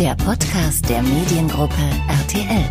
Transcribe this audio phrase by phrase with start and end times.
[0.00, 1.74] der Podcast der Mediengruppe
[2.08, 2.64] RTL.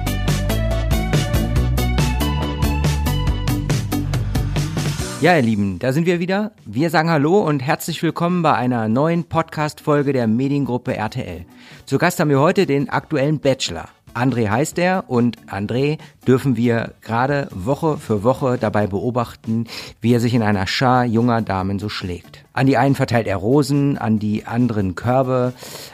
[5.22, 6.54] Ja, ihr Lieben, da sind wir wieder.
[6.66, 11.46] Wir sagen Hallo und herzlich willkommen bei einer neuen Podcast-Folge der Mediengruppe RTL.
[11.86, 13.90] Zu Gast haben wir heute den aktuellen Bachelor.
[14.16, 19.68] André heißt er und André dürfen wir gerade Woche für Woche dabei beobachten,
[20.02, 22.44] wie er sich in einer Schar junger Damen so schlägt.
[22.54, 25.54] An die einen verteilt er Rosen, an die anderen Körbe.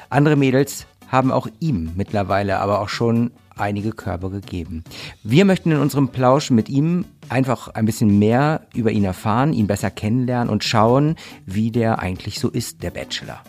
[0.10, 4.84] Andere Mädels haben auch ihm mittlerweile aber auch schon einige Körbe gegeben.
[5.24, 9.68] Wir möchten in unserem Plausch mit ihm einfach ein bisschen mehr über ihn erfahren, ihn
[9.68, 11.16] besser kennenlernen und schauen,
[11.46, 13.42] wie der eigentlich so ist, der Bachelor.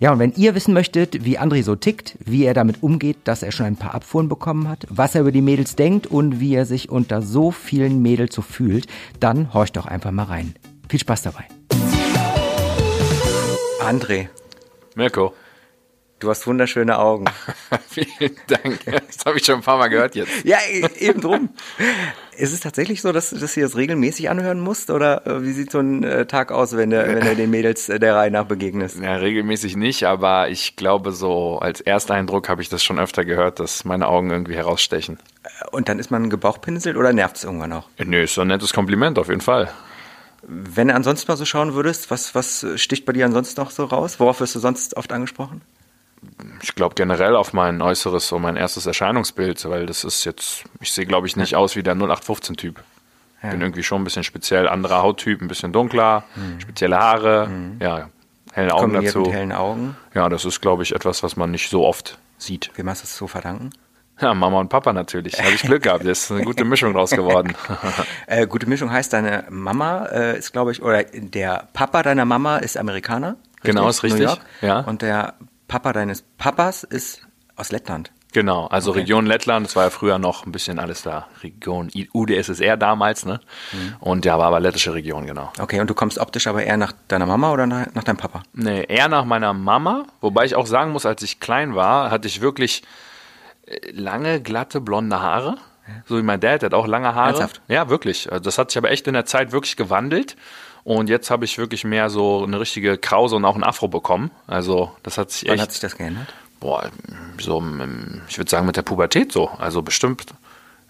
[0.00, 3.42] Ja, und wenn ihr wissen möchtet, wie André so tickt, wie er damit umgeht, dass
[3.42, 6.54] er schon ein paar Abfuhren bekommen hat, was er über die Mädels denkt und wie
[6.54, 8.86] er sich unter so vielen Mädels so fühlt,
[9.18, 10.54] dann horcht doch einfach mal rein.
[10.88, 11.46] Viel Spaß dabei.
[13.80, 14.28] André.
[14.94, 15.32] Mirko.
[16.20, 17.26] Du hast wunderschöne Augen.
[17.88, 18.80] Vielen Dank.
[18.84, 20.44] Das habe ich schon ein paar Mal gehört jetzt.
[20.44, 21.50] ja, e-, eben drum.
[22.36, 24.90] Ist es tatsächlich so, dass, dass du das regelmäßig anhören musst?
[24.90, 27.88] Oder äh, wie sieht so ein äh, Tag aus, wenn du, wenn du den Mädels
[27.88, 29.00] äh, der Reihe nach begegnest?
[29.00, 33.60] Ja, regelmäßig nicht, aber ich glaube, so als Ersteindruck habe ich das schon öfter gehört,
[33.60, 35.18] dass meine Augen irgendwie herausstechen.
[35.70, 37.88] Und dann ist man gebauchpinselt oder nervt es irgendwann auch?
[38.04, 39.70] Nö, ist so ein nettes Kompliment auf jeden Fall.
[40.42, 43.84] Wenn du ansonsten mal so schauen würdest, was, was sticht bei dir ansonsten noch so
[43.84, 44.18] raus?
[44.18, 45.60] Worauf wirst du sonst oft angesprochen?
[46.62, 50.92] Ich glaube generell auf mein äußeres, so mein erstes Erscheinungsbild, weil das ist jetzt, ich
[50.92, 52.82] sehe glaube ich nicht aus wie der 0815-Typ.
[53.42, 53.50] Ja.
[53.50, 56.60] Bin irgendwie schon ein bisschen speziell, anderer Hauttyp, ein bisschen dunkler, mhm.
[56.60, 57.76] spezielle Haare, mhm.
[57.80, 58.10] ja,
[58.52, 59.20] helle Augen dazu.
[59.20, 59.96] Mit hellen Augen.
[60.14, 62.70] Ja, das ist glaube ich etwas, was man nicht so oft sieht.
[62.74, 63.70] Wem hast du es so verdanken?
[64.20, 65.38] Ja, Mama und Papa natürlich.
[65.40, 66.04] Habe ich Glück gehabt.
[66.04, 67.54] Das ist eine gute Mischung draus geworden.
[68.26, 72.56] äh, gute Mischung heißt, deine Mama äh, ist, glaube ich, oder der Papa deiner Mama
[72.58, 73.36] ist Amerikaner.
[73.58, 73.74] Richtig?
[73.74, 74.28] Genau, ist richtig.
[74.60, 74.80] Ja.
[74.80, 75.34] Und der
[75.68, 77.22] Papa deines Papas ist
[77.56, 78.10] aus Lettland.
[78.32, 79.00] Genau, also okay.
[79.00, 81.28] Region Lettland, das war ja früher noch ein bisschen alles da.
[81.42, 83.40] Region UdSSR damals, ne?
[83.72, 83.96] Mhm.
[84.00, 85.50] Und ja, war aber lettische Region, genau.
[85.58, 88.42] Okay, und du kommst optisch aber eher nach deiner Mama oder nach, nach deinem Papa?
[88.52, 92.28] Nee, eher nach meiner Mama, wobei ich auch sagen muss, als ich klein war, hatte
[92.28, 92.82] ich wirklich
[93.66, 95.56] äh, lange, glatte, blonde Haare.
[96.04, 97.28] So wie mein Dad, der hat auch lange Haare.
[97.28, 97.62] Ernsthaft?
[97.68, 98.30] Ja, wirklich.
[98.30, 100.36] Also das hat sich aber echt in der Zeit wirklich gewandelt.
[100.88, 104.30] Und jetzt habe ich wirklich mehr so eine richtige Krause und auch ein Afro bekommen.
[104.46, 105.62] Also das hat sich Wann echt.
[105.64, 106.28] hat sich das geändert?
[106.60, 106.88] Boah,
[107.38, 107.62] so,
[108.26, 109.50] ich würde sagen mit der Pubertät so.
[109.58, 110.24] Also bestimmt,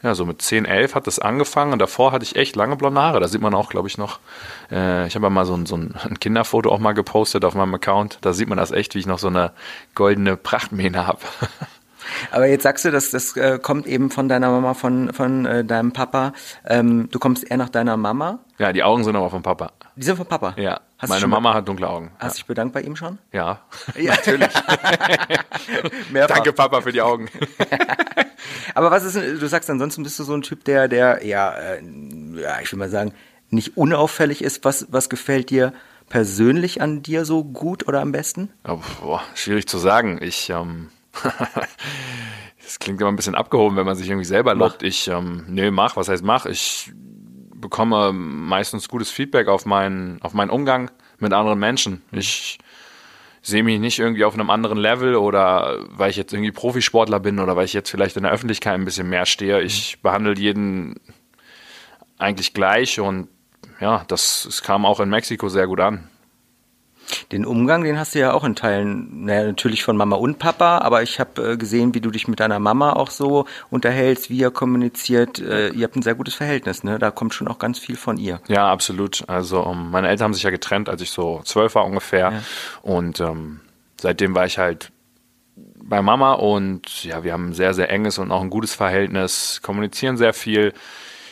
[0.05, 3.01] ja, so mit 10, 11 hat das angefangen und davor hatte ich echt lange blonde
[3.01, 3.19] Haare.
[3.19, 4.21] Da sieht man auch, glaube ich, noch.
[4.71, 7.75] Äh, ich habe ja mal so ein, so ein Kinderfoto auch mal gepostet auf meinem
[7.75, 8.19] Account.
[8.21, 9.51] Da sieht man das echt, wie ich noch so eine
[9.97, 11.19] goldene Prachtmähne habe.
[12.31, 15.65] Aber jetzt sagst du, dass das äh, kommt eben von deiner Mama, von, von äh,
[15.65, 16.33] deinem Papa.
[16.65, 18.39] Ähm, du kommst eher nach deiner Mama.
[18.59, 19.73] Ja, die Augen sind aber vom Papa.
[19.99, 20.55] Die sind vom Papa?
[20.57, 20.81] Ja.
[20.97, 22.13] Hast Meine Mama hat dunkle Augen.
[22.21, 22.35] Hast du ja.
[22.35, 23.19] dich bedankt bei ihm schon?
[23.33, 23.63] Ja,
[23.97, 24.15] ja.
[24.15, 24.49] natürlich.
[26.29, 27.29] Danke, Papa, für die Augen.
[28.77, 31.83] aber was ist, du sagst, ansonsten bist du so ein Typ, der, der, ja, äh,
[32.41, 33.13] ja, ich will mal sagen,
[33.51, 34.65] nicht unauffällig ist.
[34.65, 35.73] Was, was gefällt dir
[36.09, 38.51] persönlich an dir so gut oder am besten?
[38.69, 40.21] Oh, boah, schwierig zu sagen.
[40.23, 40.91] Ich, ähm,
[42.63, 44.85] das klingt immer ein bisschen abgehoben, wenn man sich irgendwie selber lobt.
[44.85, 46.47] Ich, ähm, nee, mach, was heißt mach?
[46.47, 46.93] Ich
[47.61, 52.03] bekomme meistens gutes Feedback auf meinen, auf meinen Umgang mit anderen Menschen.
[52.11, 52.19] Mhm.
[52.19, 52.59] Ich
[53.43, 57.39] sehe mich nicht irgendwie auf einem anderen Level oder weil ich jetzt irgendwie Profisportler bin
[57.39, 59.63] oder weil ich jetzt vielleicht in der Öffentlichkeit ein bisschen mehr stehe.
[59.63, 60.03] Ich mhm.
[60.03, 61.01] behandle jeden
[62.19, 63.29] eigentlich gleich und
[63.81, 66.09] ja, das, das kam auch in Mexiko sehr gut an.
[67.33, 70.79] Den Umgang, den hast du ja auch in Teilen, naja, natürlich von Mama und Papa,
[70.79, 74.39] aber ich habe äh, gesehen, wie du dich mit deiner Mama auch so unterhältst, wie
[74.39, 75.39] ihr kommuniziert.
[75.39, 76.99] Äh, ihr habt ein sehr gutes Verhältnis, ne?
[76.99, 78.41] Da kommt schon auch ganz viel von ihr.
[78.49, 79.25] Ja, absolut.
[79.29, 82.33] Also um, ähm, meine Eltern haben sich ja getrennt, als ich so zwölf war ungefähr.
[82.33, 82.43] Ja.
[82.83, 83.61] Und ähm,
[84.01, 84.91] seitdem war ich halt
[85.83, 89.61] bei Mama und ja, wir haben ein sehr, sehr enges und auch ein gutes Verhältnis,
[89.63, 90.75] kommunizieren sehr viel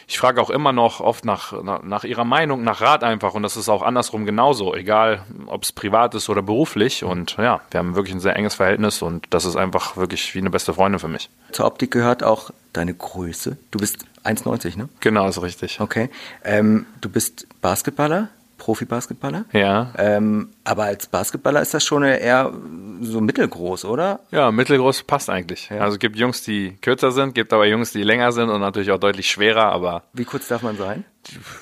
[0.08, 3.34] ich frage auch immer noch oft nach, nach, nach, ihrer Meinung, nach Rat einfach.
[3.34, 7.02] Und das ist auch andersrum genauso, egal ob es privat ist oder beruflich.
[7.02, 10.38] Und ja, wir haben wirklich ein sehr enges Verhältnis und das ist einfach wirklich wie
[10.38, 11.28] eine beste Freundin für mich.
[11.50, 13.56] Zur Optik gehört auch deine Größe.
[13.72, 14.88] Du bist 1,90, ne?
[15.00, 15.80] Genau, ist richtig.
[15.80, 16.08] Okay.
[16.44, 18.28] Ähm, du bist Basketballer?
[18.58, 19.44] Profi-Basketballer.
[19.52, 19.92] Ja.
[19.98, 22.52] Ähm, aber als Basketballer ist das schon eher
[23.00, 24.20] so mittelgroß, oder?
[24.30, 25.68] Ja, mittelgroß passt eigentlich.
[25.68, 25.80] Ja.
[25.80, 28.90] Also es gibt Jungs, die kürzer sind, gibt aber Jungs, die länger sind und natürlich
[28.90, 30.04] auch deutlich schwerer, aber.
[30.12, 31.04] Wie kurz darf man sein?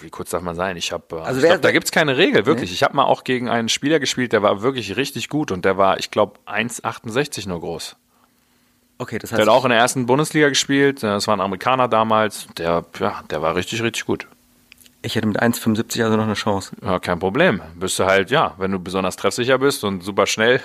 [0.00, 0.76] Wie kurz darf man sein?
[0.76, 2.70] Ich habe, äh, also glaub, da gibt's keine Regel, wirklich.
[2.70, 2.74] Nee.
[2.74, 5.76] Ich habe mal auch gegen einen Spieler gespielt, der war wirklich richtig gut und der
[5.76, 7.96] war, ich glaube, 1,68 nur groß.
[8.98, 9.38] Okay, das heißt.
[9.38, 11.02] Der hat auch in der ersten Bundesliga gespielt.
[11.02, 12.46] Das war ein Amerikaner damals.
[12.58, 14.28] Der, ja, der war richtig, richtig gut.
[15.04, 16.74] Ich hätte mit 1,75 also noch eine Chance.
[16.82, 17.60] Ja, kein Problem.
[17.74, 20.62] Bist du halt, ja, wenn du besonders treffsicher bist und super schnell.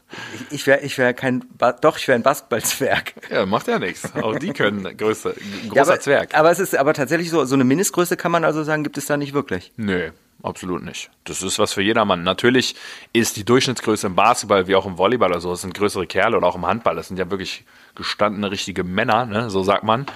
[0.50, 3.12] ich wäre ich wär kein, ba doch, ich wäre ein Basketballzwerg.
[3.30, 4.14] Ja, macht ja nichts.
[4.14, 6.34] Auch die können größer, großer Ja, aber, Zwerg.
[6.34, 9.04] aber es ist aber tatsächlich so, so eine Mindestgröße kann man also sagen, gibt es
[9.04, 9.72] da nicht wirklich.
[9.76, 10.10] Nö,
[10.42, 11.10] absolut nicht.
[11.24, 12.22] Das ist was für jedermann.
[12.22, 12.74] Natürlich
[13.12, 16.38] ist die Durchschnittsgröße im Basketball wie auch im Volleyball oder so, das sind größere Kerle
[16.38, 16.96] oder auch im Handball.
[16.96, 19.50] Das sind ja wirklich gestandene, richtige Männer, ne?
[19.50, 20.06] so sagt man.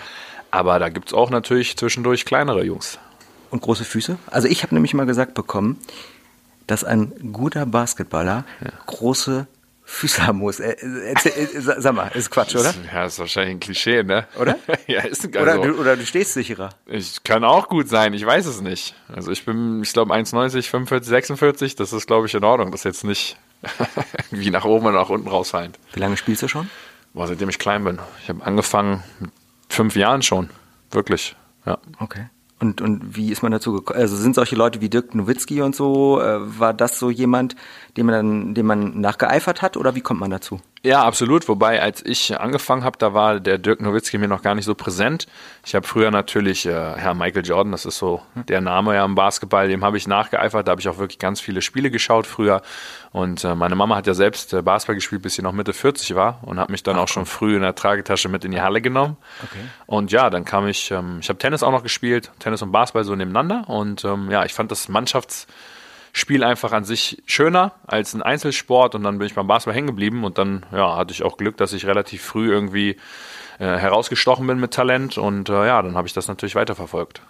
[0.51, 2.99] Aber da gibt's auch natürlich zwischendurch kleinere Jungs.
[3.51, 4.19] Und große Füße?
[4.27, 5.79] Also ich habe nämlich mal gesagt bekommen,
[6.67, 8.45] dass ein guter Basketballer
[8.87, 9.47] große
[9.89, 10.59] Füße haben muss.
[10.59, 12.75] Äh, äh, äh, sa- sag mal, ist Quatsch, oder?
[12.93, 14.27] Ja, ist wahrscheinlich ein Klischee, ne?
[14.41, 14.57] Oder?
[14.89, 16.71] ja, ist ein Oder, also, du, oder du stehst sicherer.
[16.87, 18.97] Ich kann auch gut sein, ich weiß es nicht.
[19.15, 22.73] Also ich bin, ich glaube 1,90, 45, 46, das ist glaube ich in Ordnung.
[22.73, 23.37] Das ist jetzt nicht
[24.33, 25.79] irgendwie nach oben und nach unten rausfallend.
[25.93, 26.69] Wie lange spielst du schon?
[27.15, 28.01] Boah, seitdem ich klein bin.
[28.23, 29.31] Ich habe angefangen mit
[29.69, 30.51] fünf Jahren schon.
[30.91, 31.37] Wirklich.
[31.65, 31.79] Ja.
[32.01, 32.27] Okay.
[32.59, 34.01] Und, und wie ist man dazu gekommen?
[34.01, 37.55] Also sind solche Leute wie Dirk Nowitzki und so, äh, war das so jemand,
[37.97, 40.61] dem man dem man nachgeeifert hat oder wie kommt man dazu?
[40.87, 41.49] Ja, absolut.
[41.49, 44.77] Wobei, als ich angefangen habe, da war der Dirk Nowitzki mir noch gar nicht so
[44.77, 45.27] präsent.
[45.65, 49.17] Ich habe früher natürlich äh, Herr Michael Jordan, das ist so der Name ja im
[49.17, 50.69] Basketball, dem habe ich nachgeeifert.
[50.69, 52.63] Da habe ich auch wirklich ganz viele Spiele geschaut früher.
[53.11, 56.15] Und äh, meine Mama hat ja selbst äh, Basketball gespielt, bis sie noch Mitte 40
[56.15, 58.81] war und hat mich dann auch schon früh in der Tragetasche mit in die Halle
[58.81, 59.17] genommen.
[59.43, 59.65] Okay.
[59.87, 63.03] Und ja, dann kam ich, ähm, ich habe Tennis auch noch gespielt, Tennis und Basketball
[63.03, 63.69] so nebeneinander.
[63.69, 65.49] Und ähm, ja, ich fand das Mannschafts
[66.19, 69.89] Spiel einfach an sich schöner als ein Einzelsport und dann bin ich beim Basketball hängen
[69.89, 72.97] geblieben und dann ja, hatte ich auch Glück, dass ich relativ früh irgendwie
[73.59, 77.21] äh, herausgestochen bin mit Talent und äh, ja, dann habe ich das natürlich weiterverfolgt.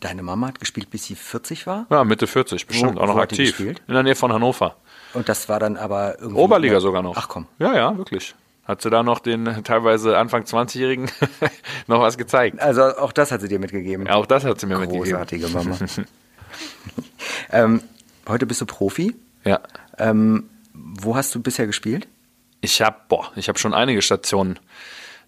[0.00, 3.16] Deine Mama hat gespielt, bis sie 40 war Ja, Mitte 40 bestimmt Wo- auch noch
[3.16, 3.48] aktiv.
[3.56, 3.80] gespielt?
[3.88, 4.76] In der Nähe von Hannover.
[5.14, 6.40] und das war dann aber irgendwie...
[6.40, 7.16] Oberliga sogar noch.
[7.16, 7.46] Ach komm.
[7.58, 8.34] Ja, ja, wirklich.
[8.68, 11.10] Hat sie da noch den teilweise Anfang 20-Jährigen
[11.86, 12.60] noch was gezeigt.
[12.60, 14.04] Also auch das hat sie dir mitgegeben.
[14.06, 15.10] Ja, auch das hat sie mir mitgegeben.
[15.12, 15.76] Großartige Mama.
[17.50, 17.82] ähm,
[18.28, 19.14] heute bist du Profi.
[19.44, 19.60] Ja.
[19.98, 22.08] Ähm, wo hast du bisher gespielt?
[22.60, 24.58] Ich habe, boah, ich habe schon einige Stationen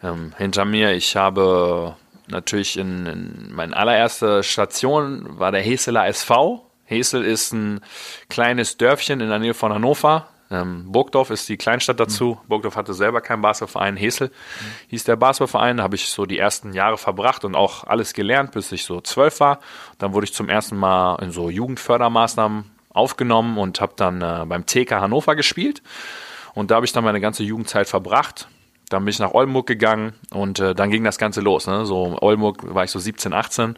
[0.02, 0.92] ähm, hinter mir.
[0.92, 1.96] Ich habe
[2.28, 6.70] natürlich in, in meine allererste Station war der Heseler SV.
[6.84, 7.80] Hesel ist ein
[8.28, 10.28] kleines Dörfchen in der Nähe von Hannover.
[10.50, 12.40] Ähm, Burgdorf ist die Kleinstadt dazu.
[12.48, 13.96] Burgdorf hatte selber keinen Basketballverein.
[13.96, 14.30] Hesel
[14.88, 15.78] hieß der Basketballverein.
[15.78, 19.00] Da habe ich so die ersten Jahre verbracht und auch alles gelernt, bis ich so
[19.00, 19.58] zwölf war.
[19.98, 24.66] Dann wurde ich zum ersten Mal in so Jugendfördermaßnahmen aufgenommen und habe dann äh, beim
[24.66, 25.82] TK Hannover gespielt.
[26.54, 28.48] Und da habe ich dann meine ganze Jugendzeit verbracht.
[28.88, 31.66] Dann bin ich nach Oldenburg gegangen und äh, dann ging das Ganze los.
[31.66, 31.84] Ne?
[31.86, 33.76] So in Oldenburg war ich so 17, 18.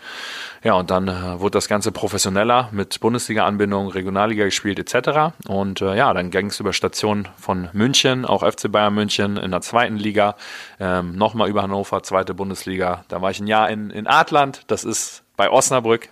[0.63, 5.35] Ja, und dann äh, wurde das Ganze professioneller mit Bundesliga-Anbindung, Regionalliga gespielt etc.
[5.49, 9.51] Und äh, ja, dann ging es über Stationen von München, auch FC Bayern München in
[9.51, 10.37] der zweiten Liga,
[10.79, 13.05] ähm, nochmal über Hannover, zweite Bundesliga.
[13.09, 16.11] Da war ich ein Jahr in, in Adland, das ist bei Osnabrück.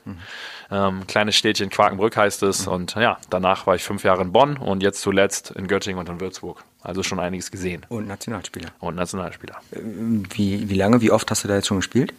[0.70, 2.66] Ähm, kleines Städtchen Quakenbrück heißt es.
[2.66, 6.08] Und ja, danach war ich fünf Jahre in Bonn und jetzt zuletzt in Göttingen und
[6.08, 6.64] in Würzburg.
[6.82, 7.86] Also schon einiges gesehen.
[7.88, 8.70] Und Nationalspieler.
[8.80, 9.56] Und Nationalspieler.
[9.70, 12.12] Wie, wie lange, wie oft hast du da jetzt schon gespielt?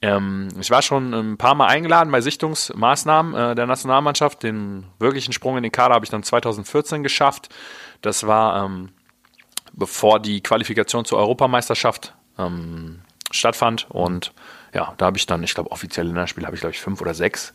[0.00, 4.42] Ähm, ich war schon ein paar Mal eingeladen bei Sichtungsmaßnahmen äh, der Nationalmannschaft.
[4.42, 7.48] Den wirklichen Sprung in den Kader habe ich dann 2014 geschafft.
[8.00, 8.90] Das war ähm,
[9.72, 13.00] bevor die Qualifikation zur Europameisterschaft ähm,
[13.30, 13.86] stattfand.
[13.90, 14.32] Und
[14.74, 17.14] ja, da habe ich dann, ich glaube, offizielle Länderspiele habe ich, glaube ich, fünf oder
[17.14, 17.52] sechs.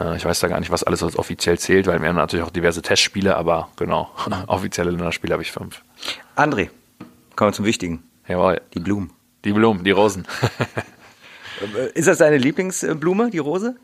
[0.00, 2.44] Äh, ich weiß da gar nicht, was alles als offiziell zählt, weil wir haben natürlich
[2.44, 4.10] auch diverse Testspiele, aber genau,
[4.46, 5.82] offizielle Länderspiele habe ich fünf.
[6.36, 6.70] André,
[7.36, 8.02] kommen wir zum Wichtigen.
[8.28, 8.60] Jawohl.
[8.74, 9.10] Die Blumen.
[9.44, 10.26] Die Blumen, die Rosen.
[11.76, 13.76] Äh, Ist das deine Lieblingsblume, die Rose?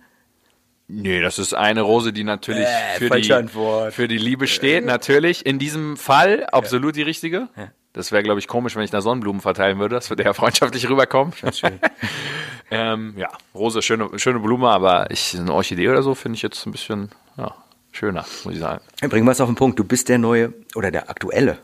[0.88, 3.94] Nee, das ist eine Rose, die natürlich Äh, für, die, Antwort.
[3.94, 4.84] für die Liebe steht.
[4.84, 7.48] Natürlich, in diesem Fall absolut die richtige.
[7.92, 9.96] Das wäre, glaube ich, komisch, wenn ich da Sonnenblumen verteilen würde.
[9.96, 11.32] Das würde ja freundschaftlich rüberkommen.
[12.70, 16.64] ähm, ja, Rose, schöne, schöne Blume, aber ich, eine Orchidee oder so finde ich jetzt
[16.66, 17.54] ein bisschen ja,
[17.92, 18.80] schöner, muss ich sagen.
[19.08, 19.78] Bringen wir es auf den Punkt.
[19.78, 21.58] Du bist der neue oder der aktuelle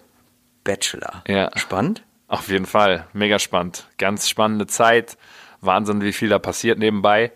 [0.64, 1.22] Bachelor.
[1.28, 1.50] Ja.
[1.56, 2.02] Spannend?
[2.28, 3.86] Auf jeden Fall, mega spannend.
[3.98, 5.16] Ganz spannende Zeit.
[5.60, 7.30] Wahnsinn, wie viel da passiert nebenbei.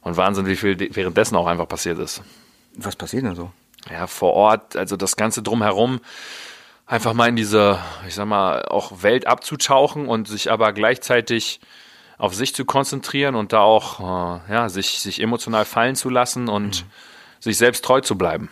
[0.00, 2.22] Und Wahnsinn, wie viel de- währenddessen auch einfach passiert ist.
[2.76, 3.52] Was passiert denn so?
[3.90, 6.00] ja, vor Ort, also das Ganze drumherum,
[6.90, 11.60] einfach mal in diese, ich sag mal, auch Welt abzutauchen und sich aber gleichzeitig
[12.18, 16.48] auf sich zu konzentrieren und da auch, äh, ja, sich, sich emotional fallen zu lassen
[16.48, 16.84] und
[17.38, 18.50] sich selbst treu zu bleiben.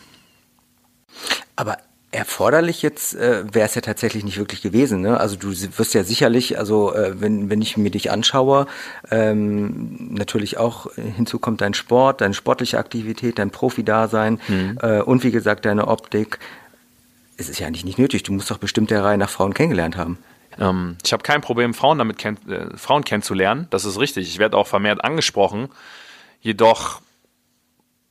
[1.56, 1.78] Aber
[2.10, 5.02] erforderlich jetzt äh, wäre es ja tatsächlich nicht wirklich gewesen.
[5.02, 5.18] Ne?
[5.18, 8.66] Also du wirst ja sicherlich, also äh, wenn, wenn ich mir dich anschaue,
[9.10, 14.40] ähm, natürlich auch hinzu kommt dein Sport, deine sportliche Aktivität, dein Profi-Dasein
[14.80, 16.38] äh, und wie gesagt deine Optik.
[17.38, 18.24] Es ist ja eigentlich nicht nötig.
[18.24, 20.18] Du musst doch bestimmt der Reihe nach Frauen kennengelernt haben.
[20.58, 23.68] Ähm, ich habe kein Problem, Frauen damit kenn äh, Frauen kennenzulernen.
[23.70, 24.28] Das ist richtig.
[24.28, 25.68] Ich werde auch vermehrt angesprochen.
[26.40, 27.00] Jedoch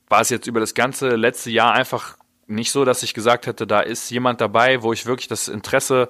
[0.07, 2.17] war es jetzt über das ganze letzte Jahr einfach
[2.47, 6.09] nicht so, dass ich gesagt hätte, da ist jemand dabei, wo ich wirklich das Interesse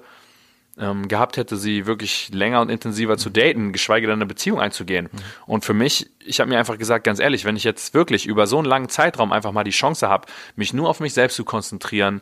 [0.78, 5.10] ähm, gehabt hätte, sie wirklich länger und intensiver zu daten, geschweige denn eine Beziehung einzugehen.
[5.12, 5.20] Mhm.
[5.48, 8.46] Und für mich, ich habe mir einfach gesagt, ganz ehrlich, wenn ich jetzt wirklich über
[8.46, 11.46] so einen langen Zeitraum einfach mal die Chance habe, mich nur auf mich selbst zu
[11.46, 12.22] konzentrieren,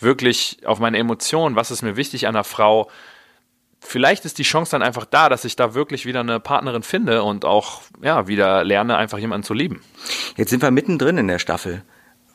[0.00, 2.90] wirklich auf meine Emotionen, was ist mir wichtig an einer Frau,
[3.80, 7.22] vielleicht ist die Chance dann einfach da, dass ich da wirklich wieder eine Partnerin finde
[7.22, 9.82] und auch ja wieder lerne, einfach jemanden zu lieben.
[10.36, 11.82] Jetzt sind wir mittendrin in der Staffel.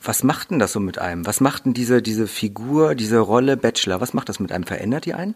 [0.02, 1.26] Was macht denn das so mit einem?
[1.26, 4.66] Was macht denn diese, diese Figur, diese Rolle Bachelor, was macht das mit einem?
[4.66, 5.36] Verändert die einen?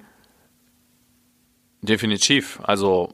[1.82, 2.60] Definitiv.
[2.64, 3.14] Also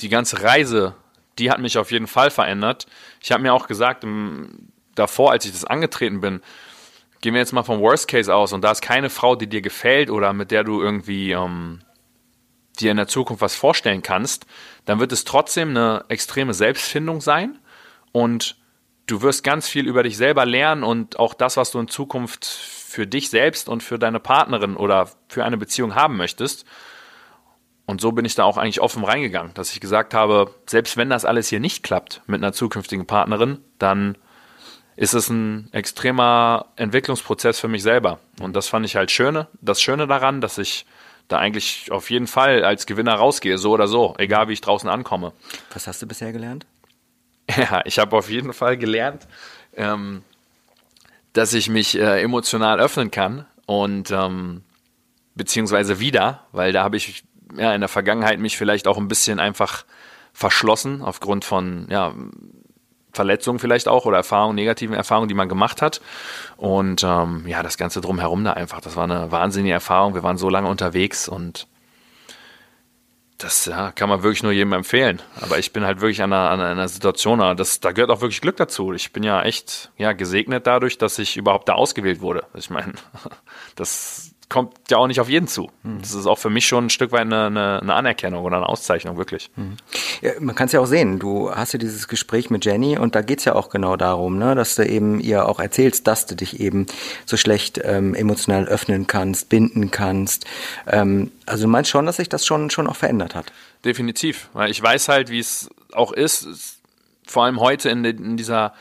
[0.00, 0.96] die ganze Reise,
[1.38, 2.86] die hat mich auf jeden Fall verändert.
[3.20, 6.40] Ich habe mir auch gesagt, im, davor, als ich das angetreten bin,
[7.20, 9.62] gehen wir jetzt mal vom Worst Case aus und da ist keine Frau, die dir
[9.62, 11.80] gefällt oder mit der du irgendwie ähm,
[12.78, 14.46] dir in der Zukunft was vorstellen kannst,
[14.84, 17.58] dann wird es trotzdem eine extreme Selbstfindung sein
[18.12, 18.56] und
[19.06, 22.44] du wirst ganz viel über dich selber lernen und auch das, was du in Zukunft
[22.44, 26.64] für dich selbst und für deine Partnerin oder für eine Beziehung haben möchtest.
[27.86, 31.10] Und so bin ich da auch eigentlich offen reingegangen, dass ich gesagt habe, selbst wenn
[31.10, 34.16] das alles hier nicht klappt mit einer zukünftigen Partnerin, dann
[35.00, 38.18] ist es ein extremer Entwicklungsprozess für mich selber.
[38.38, 40.84] Und das fand ich halt schöne, das Schöne daran, dass ich
[41.26, 44.90] da eigentlich auf jeden Fall als Gewinner rausgehe, so oder so, egal wie ich draußen
[44.90, 45.32] ankomme.
[45.72, 46.66] Was hast du bisher gelernt?
[47.56, 49.26] Ja, ich habe auf jeden Fall gelernt,
[49.74, 50.22] ähm,
[51.32, 54.62] dass ich mich äh, emotional öffnen kann und ähm,
[55.34, 57.24] beziehungsweise wieder, weil da habe ich
[57.56, 59.84] ja in der Vergangenheit mich vielleicht auch ein bisschen einfach
[60.32, 62.14] verschlossen aufgrund von ja
[63.12, 66.00] Verletzungen vielleicht auch oder Erfahrungen, negativen Erfahrungen, die man gemacht hat.
[66.56, 70.14] Und ähm, ja, das Ganze drumherum da einfach, das war eine wahnsinnige Erfahrung.
[70.14, 71.66] Wir waren so lange unterwegs und
[73.42, 75.22] das ja, kann man wirklich nur jedem empfehlen.
[75.40, 78.40] Aber ich bin halt wirklich an einer, an einer Situation, das, da gehört auch wirklich
[78.40, 78.92] Glück dazu.
[78.92, 82.44] Ich bin ja echt ja, gesegnet dadurch, dass ich überhaupt da ausgewählt wurde.
[82.54, 82.92] Ich meine,
[83.76, 85.70] das kommt ja auch nicht auf jeden zu.
[85.82, 88.68] Das ist auch für mich schon ein Stück weit eine, eine, eine Anerkennung oder eine
[88.68, 89.48] Auszeichnung, wirklich.
[90.20, 91.20] Ja, man kann es ja auch sehen.
[91.20, 94.38] Du hast ja dieses Gespräch mit Jenny und da geht es ja auch genau darum,
[94.38, 96.86] ne, dass du eben ihr auch erzählst, dass du dich eben
[97.24, 100.46] so schlecht ähm, emotional öffnen kannst, binden kannst.
[100.86, 103.52] Ähm, also du meinst schon, dass sich das schon, schon auch verändert hat?
[103.84, 104.50] Definitiv.
[104.52, 106.80] Weil ich weiß halt, wie es auch ist,
[107.24, 108.74] vor allem heute in, in dieser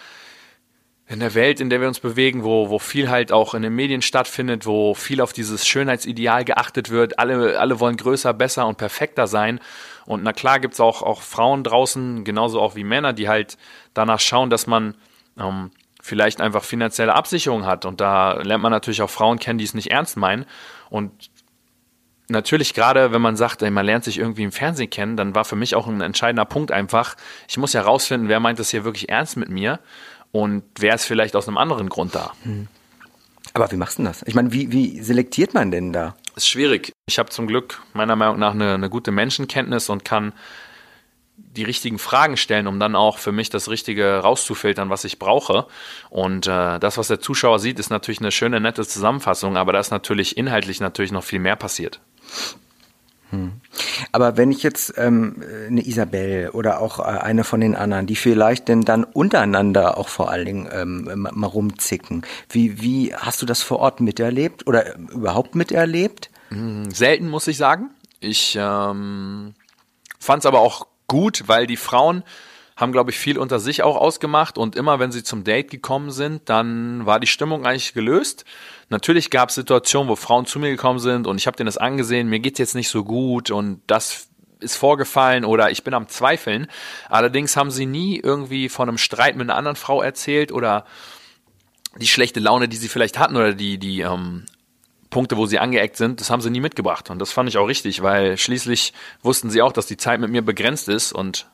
[1.10, 3.74] in der Welt, in der wir uns bewegen, wo, wo viel halt auch in den
[3.74, 7.18] Medien stattfindet, wo viel auf dieses Schönheitsideal geachtet wird.
[7.18, 9.60] Alle, alle wollen größer, besser und perfekter sein.
[10.06, 13.58] Und na klar gibt's auch, auch Frauen draußen, genauso auch wie Männer, die halt
[13.96, 14.94] danach schauen, dass man
[15.40, 17.86] ähm, vielleicht einfach finanzielle Absicherung hat.
[17.86, 20.46] Und da lernt man natürlich auch Frauen kennen, die es nicht ernst meinen.
[20.92, 21.32] Und
[22.28, 25.44] natürlich gerade, wenn man sagt, ey, man lernt sich irgendwie im Fernsehen kennen, dann war
[25.44, 27.16] für mich auch ein entscheidender Punkt einfach,
[27.48, 29.80] ich muss ja rausfinden, wer meint das hier wirklich ernst mit mir
[30.32, 32.32] und wer ist vielleicht aus einem anderen Grund da.
[32.44, 32.68] Hm.
[33.54, 34.24] Aber wie machst du das?
[34.28, 36.16] Ich meine, wie, wie selektiert man denn da?
[36.36, 36.94] Ist schwierig.
[37.08, 40.34] Ich habe zum Glück meiner Meinung nach eine, eine gute Menschenkenntnis und kann
[41.36, 45.66] die richtigen Fragen stellen, um dann auch für mich das Richtige rauszufiltern, was ich brauche.
[46.10, 49.80] Und äh, das, was der Zuschauer sieht, ist natürlich eine schöne, nette Zusammenfassung, aber da
[49.80, 52.02] ist natürlich inhaltlich natürlich noch viel mehr passiert.
[53.32, 53.62] Hm.
[54.12, 58.16] Aber wenn ich jetzt ähm, eine Isabel oder auch äh, eine von den anderen, die
[58.16, 63.46] vielleicht denn dann untereinander auch vor allen Dingen ähm, mal rumzicken, wie, wie hast du
[63.46, 66.32] das vor Ort miterlebt oder überhaupt miterlebt?
[66.50, 67.92] Hm, selten, muss ich sagen.
[68.20, 69.54] Ich ähm,
[70.20, 72.24] fand es aber auch gut, weil die Frauen
[72.76, 76.12] haben, glaube ich, viel unter sich auch ausgemacht und immer, wenn sie zum Date gekommen
[76.12, 78.46] sind, dann war die Stimmung eigentlich gelöst.
[78.90, 81.78] Natürlich gab es Situationen, wo Frauen zu mir gekommen sind und ich habe denen das
[81.78, 84.30] angesehen, mir geht's jetzt nicht so gut und das
[84.60, 86.68] ist vorgefallen oder ich bin am Zweifeln.
[87.08, 90.86] Allerdings haben sie nie irgendwie von einem Streit mit einer anderen Frau erzählt oder
[91.98, 94.46] die schlechte Laune, die sie vielleicht hatten oder die, die ähm,
[95.10, 97.10] Punkte, wo sie angeeckt sind, das haben sie nie mitgebracht.
[97.10, 100.30] Und das fand ich auch richtig, weil schließlich wussten sie auch, dass die Zeit mit
[100.30, 101.48] mir begrenzt ist und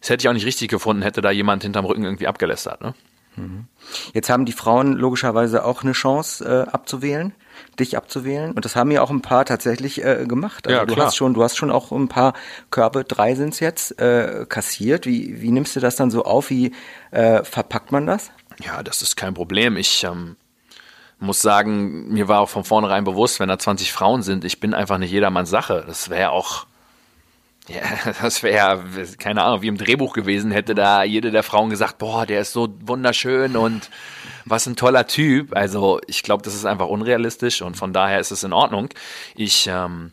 [0.00, 2.80] das hätte ich auch nicht richtig gefunden, hätte da jemand hinterm Rücken irgendwie abgelästert.
[2.80, 2.94] Ne?
[4.12, 7.34] Jetzt haben die Frauen logischerweise auch eine Chance äh, abzuwählen,
[7.78, 8.52] dich abzuwählen.
[8.52, 10.66] Und das haben ja auch ein paar tatsächlich äh, gemacht.
[10.66, 11.06] Also ja, du klar.
[11.06, 12.34] hast schon, du hast schon auch ein paar
[12.70, 15.06] Körbe, drei sind's jetzt, äh, kassiert.
[15.06, 16.50] Wie, wie nimmst du das dann so auf?
[16.50, 16.72] Wie
[17.10, 18.30] äh, verpackt man das?
[18.62, 19.76] Ja, das ist kein Problem.
[19.76, 20.36] Ich ähm,
[21.18, 24.74] muss sagen, mir war auch von vornherein bewusst, wenn da 20 Frauen sind, ich bin
[24.74, 25.84] einfach nicht jedermanns Sache.
[25.86, 26.66] Das wäre auch
[27.68, 28.84] ja, das wäre,
[29.18, 32.52] keine Ahnung, wie im Drehbuch gewesen, hätte da jede der Frauen gesagt, boah, der ist
[32.52, 33.90] so wunderschön und
[34.44, 35.56] was ein toller Typ.
[35.56, 38.88] Also ich glaube, das ist einfach unrealistisch und von daher ist es in Ordnung.
[39.34, 40.12] Ich ähm,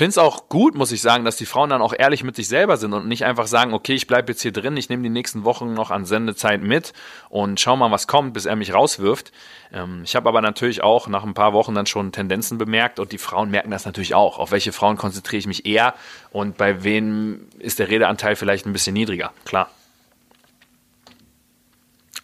[0.00, 2.48] finde es auch gut, muss ich sagen, dass die Frauen dann auch ehrlich mit sich
[2.48, 5.10] selber sind und nicht einfach sagen, okay, ich bleibe jetzt hier drin, ich nehme die
[5.10, 6.94] nächsten Wochen noch an Sendezeit mit
[7.28, 9.30] und schau mal, was kommt, bis er mich rauswirft.
[9.74, 13.12] Ähm, ich habe aber natürlich auch nach ein paar Wochen dann schon Tendenzen bemerkt und
[13.12, 14.38] die Frauen merken das natürlich auch.
[14.38, 15.92] Auf welche Frauen konzentriere ich mich eher
[16.30, 19.68] und bei wem ist der Redeanteil vielleicht ein bisschen niedriger, klar.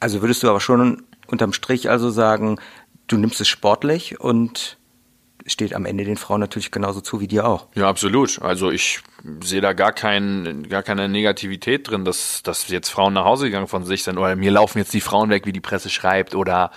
[0.01, 2.59] Also würdest du aber schon unterm Strich also sagen,
[3.07, 4.79] du nimmst es sportlich und
[5.47, 7.69] steht am Ende den Frauen natürlich genauso zu wie dir auch.
[7.75, 8.41] Ja, absolut.
[8.43, 9.01] Also ich
[9.43, 13.67] sehe da gar, kein, gar keine Negativität drin, dass, dass jetzt Frauen nach Hause gegangen
[13.67, 16.71] von sich sind oder mir laufen jetzt die Frauen weg, wie die Presse schreibt oder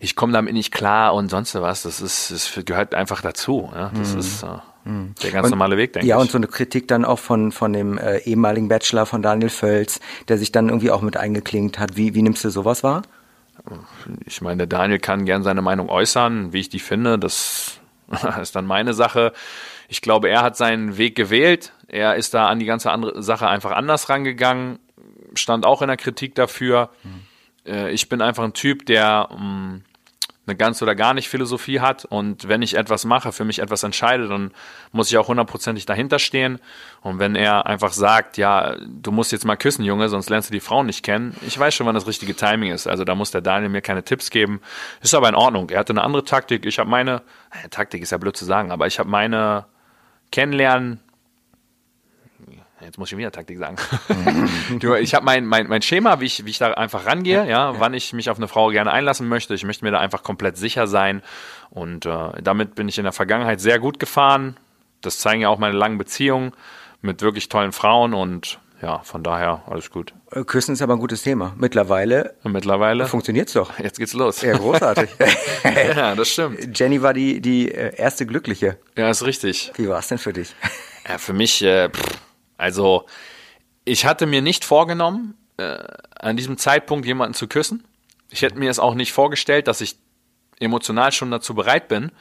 [0.00, 1.82] ich komme damit nicht klar und sonst was.
[1.82, 3.70] Das ist, das gehört einfach dazu.
[3.74, 3.90] Ja?
[3.94, 4.20] Das mhm.
[4.20, 4.46] ist äh,
[4.84, 5.14] mhm.
[5.22, 6.18] der ganz und, normale Weg, denke ja, ich.
[6.18, 9.50] Ja, und so eine Kritik dann auch von, von dem äh, ehemaligen Bachelor von Daniel
[9.50, 11.96] Völz, der sich dann irgendwie auch mit eingeklingt hat.
[11.96, 13.02] Wie, wie nimmst du sowas wahr?
[14.24, 17.18] Ich meine, Daniel kann gern seine Meinung äußern, wie ich die finde.
[17.18, 17.80] Das
[18.40, 19.32] ist dann meine Sache.
[19.88, 21.72] Ich glaube, er hat seinen Weg gewählt.
[21.88, 24.78] Er ist da an die ganze andere Sache einfach anders rangegangen,
[25.34, 26.90] stand auch in der Kritik dafür.
[27.02, 27.86] Mhm.
[27.88, 29.82] Ich bin einfach ein Typ, der mh, mm,
[30.50, 32.04] eine ganz oder gar nicht Philosophie hat.
[32.04, 34.50] Und wenn ich etwas mache, für mich etwas entscheide, dann
[34.92, 36.58] muss ich auch hundertprozentig dahinter stehen.
[37.02, 40.52] Und wenn er einfach sagt, ja, du musst jetzt mal küssen, Junge, sonst lernst du
[40.52, 42.86] die Frau nicht kennen, ich weiß schon, wann das richtige Timing ist.
[42.86, 44.60] Also da muss der Daniel mir keine Tipps geben.
[45.00, 45.70] Ist aber in Ordnung.
[45.70, 46.66] Er hatte eine andere Taktik.
[46.66, 49.66] Ich habe meine, äh, Taktik ist ja blöd zu sagen, aber ich habe meine
[50.32, 51.00] Kennenlernen,
[52.80, 53.76] Jetzt muss ich wieder Taktik sagen.
[54.78, 57.78] du, ich habe mein, mein, mein Schema, wie ich, wie ich da einfach rangehe, ja,
[57.78, 59.54] wann ich mich auf eine Frau gerne einlassen möchte.
[59.54, 61.22] Ich möchte mir da einfach komplett sicher sein.
[61.70, 64.56] Und äh, damit bin ich in der Vergangenheit sehr gut gefahren.
[65.02, 66.52] Das zeigen ja auch meine langen Beziehungen
[67.02, 70.14] mit wirklich tollen Frauen und ja, von daher alles gut.
[70.30, 71.54] Äh, Küssen ist aber ein gutes Thema.
[71.58, 72.34] Mittlerweile.
[72.44, 73.06] Mittlerweile.
[73.06, 73.78] Funktioniert's doch.
[73.78, 74.40] Jetzt geht's los.
[74.40, 75.10] Ja, großartig.
[75.64, 76.78] ja, das stimmt.
[76.78, 78.78] Jenny war die, die äh, erste Glückliche.
[78.96, 79.72] Ja, ist richtig.
[79.76, 80.54] Wie war's denn für dich?
[81.06, 82.18] Ja, für mich, äh, pff,
[82.60, 83.06] also
[83.84, 85.78] ich hatte mir nicht vorgenommen, äh,
[86.14, 87.84] an diesem Zeitpunkt jemanden zu küssen.
[88.28, 89.96] Ich hätte mir es auch nicht vorgestellt, dass ich
[90.60, 92.12] emotional schon dazu bereit bin.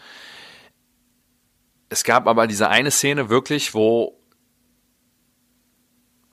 [1.90, 4.18] Es gab aber diese eine Szene wirklich, wo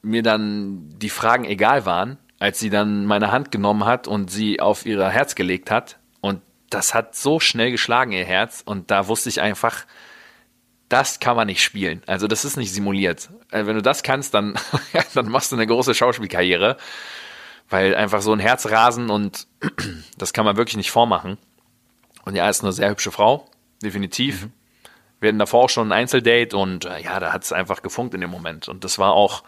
[0.02, 4.60] mir dann die Fragen egal waren, als sie dann meine Hand genommen hat und sie
[4.60, 5.98] auf ihr Herz gelegt hat.
[6.20, 8.62] Und das hat so schnell geschlagen, ihr Herz.
[8.64, 9.84] Und da wusste ich einfach,
[10.88, 12.02] das kann man nicht spielen.
[12.06, 13.30] Also das ist nicht simuliert.
[13.50, 14.58] Äh, wenn du das kannst, dann,
[15.14, 16.76] dann machst du eine große Schauspielkarriere,
[17.68, 19.46] weil einfach so ein Herzrasen und
[20.18, 21.38] das kann man wirklich nicht vormachen.
[22.24, 23.48] Und ja, ist eine sehr hübsche Frau,
[23.82, 24.44] definitiv.
[24.44, 24.52] Mhm.
[25.20, 28.14] Wir hatten davor auch schon ein Einzeldate und äh, ja, da hat es einfach gefunkt
[28.14, 28.68] in dem Moment.
[28.68, 29.42] Und das war auch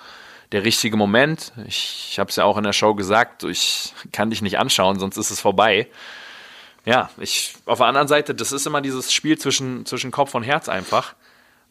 [0.53, 1.53] der richtige Moment.
[1.67, 4.99] Ich, ich habe es ja auch in der Show gesagt, ich kann dich nicht anschauen,
[4.99, 5.89] sonst ist es vorbei.
[6.85, 10.43] Ja, ich auf der anderen Seite, das ist immer dieses Spiel zwischen, zwischen Kopf und
[10.43, 11.15] Herz einfach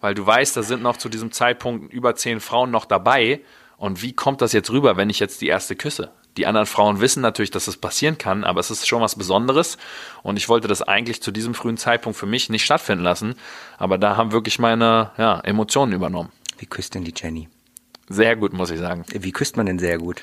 [0.01, 3.41] weil du weißt, da sind noch zu diesem Zeitpunkt über zehn Frauen noch dabei.
[3.77, 6.11] Und wie kommt das jetzt rüber, wenn ich jetzt die erste küsse?
[6.37, 9.77] Die anderen Frauen wissen natürlich, dass das passieren kann, aber es ist schon was Besonderes.
[10.21, 13.35] Und ich wollte das eigentlich zu diesem frühen Zeitpunkt für mich nicht stattfinden lassen.
[13.77, 16.31] Aber da haben wirklich meine ja, Emotionen übernommen.
[16.59, 17.49] Wie küsst denn die Jenny?
[18.07, 19.03] Sehr gut, muss ich sagen.
[19.09, 20.21] Wie küsst man denn sehr gut?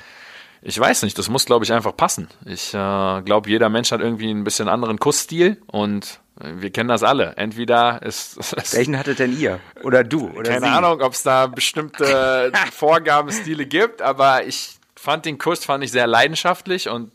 [0.66, 2.28] Ich weiß nicht, das muss, glaube ich, einfach passen.
[2.46, 7.02] Ich äh, glaube, jeder Mensch hat irgendwie ein bisschen anderen Kussstil und wir kennen das
[7.02, 7.36] alle.
[7.36, 8.38] Entweder ist.
[8.74, 9.60] Welchen hattet denn ihr?
[9.82, 10.30] Oder du?
[10.30, 10.72] Oder keine sie?
[10.72, 16.06] Ahnung, ob es da bestimmte Vorgabenstile gibt, aber ich fand den Kuss fand ich sehr
[16.06, 17.12] leidenschaftlich und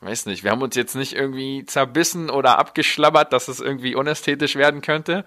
[0.00, 4.54] weiß nicht, wir haben uns jetzt nicht irgendwie zerbissen oder abgeschlabbert, dass es irgendwie unästhetisch
[4.54, 5.24] werden könnte.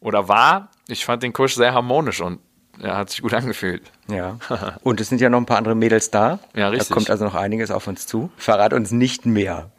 [0.00, 0.70] Oder war.
[0.88, 2.40] Ich fand den Kuss sehr harmonisch und
[2.82, 3.82] er hat sich gut angefühlt.
[4.08, 4.38] Ja.
[4.82, 6.40] Und es sind ja noch ein paar andere Mädels da.
[6.54, 6.88] Ja, richtig.
[6.88, 8.30] Da kommt also noch einiges auf uns zu.
[8.36, 9.70] Verrat uns nicht mehr.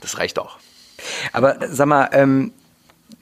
[0.00, 0.58] Das reicht auch.
[1.32, 2.52] Aber sag mal, ähm,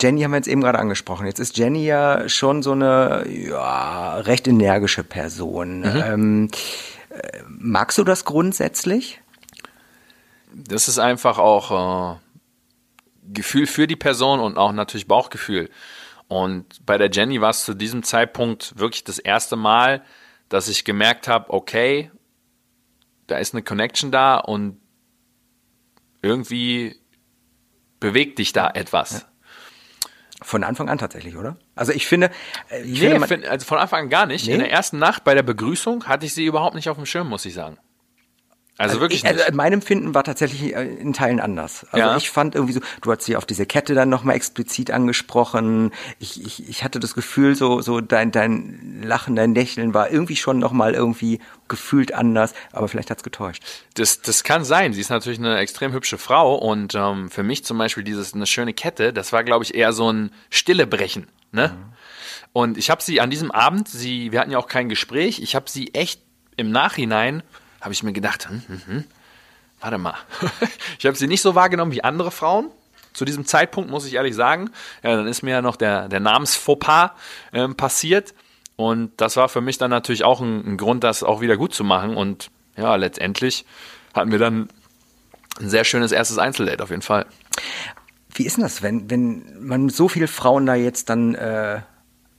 [0.00, 1.26] Jenny haben wir jetzt eben gerade angesprochen.
[1.26, 5.80] Jetzt ist Jenny ja schon so eine ja, recht energische Person.
[5.80, 6.02] Mhm.
[6.04, 6.50] Ähm,
[7.10, 9.20] äh, magst du das grundsätzlich?
[10.52, 12.18] Das ist einfach auch äh,
[13.32, 15.70] Gefühl für die Person und auch natürlich Bauchgefühl.
[16.28, 20.04] Und bei der Jenny war es zu diesem Zeitpunkt wirklich das erste Mal,
[20.48, 22.10] dass ich gemerkt habe, okay,
[23.26, 24.80] da ist eine Connection da und
[26.22, 26.96] irgendwie
[28.00, 29.12] bewegt dich da etwas.
[29.12, 29.28] Ja.
[30.40, 31.56] Von Anfang an tatsächlich, oder?
[31.74, 32.30] Also ich finde,
[32.70, 34.46] äh, ich nee, finde also von Anfang an gar nicht.
[34.46, 34.52] Nee?
[34.52, 37.28] In der ersten Nacht bei der Begrüßung hatte ich sie überhaupt nicht auf dem Schirm,
[37.28, 37.78] muss ich sagen.
[38.78, 41.84] Also, also wirklich ich, also mein Empfinden war tatsächlich äh, in Teilen anders.
[41.90, 42.16] Also ja.
[42.16, 45.90] ich fand irgendwie so, du hast sie auf diese Kette dann nochmal explizit angesprochen.
[46.20, 50.36] Ich, ich, ich hatte das Gefühl, so, so dein, dein Lachen, dein Lächeln war irgendwie
[50.36, 53.64] schon nochmal irgendwie gefühlt anders, aber vielleicht hat's getäuscht.
[53.94, 54.92] Das, das kann sein.
[54.92, 58.46] Sie ist natürlich eine extrem hübsche Frau und ähm, für mich zum Beispiel dieses eine
[58.46, 61.26] schöne Kette, das war, glaube ich, eher so ein stille Brechen.
[61.50, 61.68] Ne?
[61.76, 61.92] Mhm.
[62.52, 65.56] Und ich habe sie an diesem Abend, sie, wir hatten ja auch kein Gespräch, ich
[65.56, 66.22] habe sie echt
[66.56, 67.42] im Nachhinein,
[67.80, 69.04] habe ich mir gedacht, hm, hm, hm,
[69.80, 70.14] warte mal,
[70.98, 72.70] ich habe sie nicht so wahrgenommen wie andere Frauen.
[73.12, 74.70] Zu diesem Zeitpunkt muss ich ehrlich sagen,
[75.02, 77.10] ja, dann ist mir ja noch der, der Namensfauxpas
[77.52, 78.34] äh, passiert.
[78.76, 81.74] Und das war für mich dann natürlich auch ein, ein Grund, das auch wieder gut
[81.74, 82.16] zu machen.
[82.16, 83.64] Und ja, letztendlich
[84.14, 84.68] hatten wir dann
[85.58, 87.26] ein sehr schönes erstes Einzeldate auf jeden Fall.
[88.34, 91.80] Wie ist denn das, wenn, wenn man so vielen Frauen da jetzt dann äh,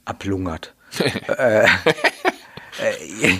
[0.05, 0.73] ablungert?
[1.27, 3.37] äh, äh,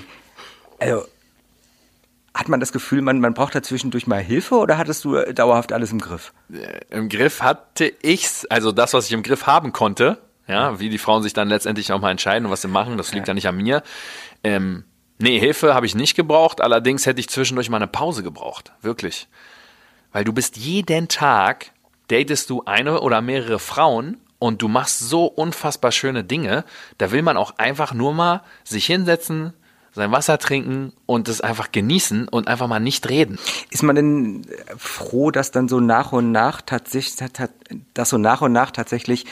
[2.50, 5.72] hat man das Gefühl, man, man braucht da zwischendurch mal Hilfe oder hattest du dauerhaft
[5.72, 6.34] alles im Griff?
[6.52, 10.90] Äh, Im Griff hatte ich's, also das, was ich im Griff haben konnte, ja, wie
[10.90, 13.32] die Frauen sich dann letztendlich auch mal entscheiden und was sie machen, das liegt ja,
[13.32, 13.84] ja nicht an mir.
[14.44, 14.84] Ähm,
[15.20, 19.28] nee, Hilfe habe ich nicht gebraucht, allerdings hätte ich zwischendurch mal eine Pause gebraucht, wirklich.
[20.12, 21.72] Weil du bist jeden Tag,
[22.08, 26.66] datest du eine oder mehrere Frauen und du machst so unfassbar schöne Dinge,
[26.98, 29.54] da will man auch einfach nur mal sich hinsetzen,
[30.00, 33.38] sein Wasser trinken und es einfach genießen und einfach mal nicht reden.
[33.70, 37.30] Ist man denn froh, dass dann so nach und nach tatsächlich,
[37.94, 39.26] dass so nach und nach tatsächlich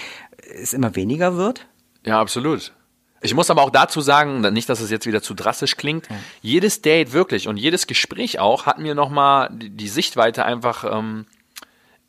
[0.61, 1.65] es immer weniger wird?
[2.05, 2.73] Ja, absolut.
[3.21, 6.15] Ich muss aber auch dazu sagen, nicht, dass es jetzt wieder zu drastisch klingt, ja.
[6.41, 11.25] jedes Date wirklich und jedes Gespräch auch hat mir nochmal die, die Sichtweite einfach ähm,